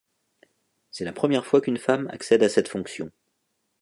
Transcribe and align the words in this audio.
C'est 0.89 1.05
la 1.05 1.13
première 1.13 1.45
fois 1.45 1.61
qu'une 1.61 1.77
femme 1.77 2.07
accède 2.09 2.41
à 2.41 2.49
cette 2.49 2.69
fonction. 2.69 3.11